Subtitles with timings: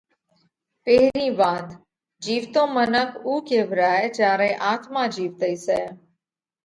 [0.83, 1.67] پيرھين وات:
[2.23, 5.81] جيوَتو منک اُو ڪيوَرائھ جيا رئي آتما جيوَتئي سئہ۔